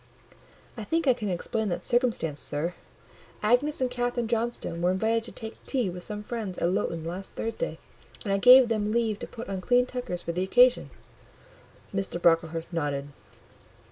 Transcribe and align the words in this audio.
"I 0.75 0.83
think 0.83 1.05
I 1.05 1.13
can 1.13 1.29
explain 1.29 1.69
that 1.69 1.83
circumstance, 1.83 2.41
sir. 2.41 2.73
Agnes 3.43 3.81
and 3.81 3.91
Catherine 3.91 4.27
Johnstone 4.27 4.81
were 4.81 4.89
invited 4.89 5.25
to 5.25 5.31
take 5.31 5.63
tea 5.67 5.91
with 5.91 6.01
some 6.01 6.23
friends 6.23 6.57
at 6.57 6.71
Lowton 6.71 7.03
last 7.03 7.33
Thursday, 7.35 7.77
and 8.23 8.33
I 8.33 8.39
gave 8.39 8.67
them 8.67 8.91
leave 8.91 9.19
to 9.19 9.27
put 9.27 9.47
on 9.47 9.61
clean 9.61 9.85
tuckers 9.85 10.23
for 10.23 10.31
the 10.31 10.41
occasion." 10.41 10.89
Mr. 11.93 12.19
Brocklehurst 12.19 12.73
nodded. 12.73 13.09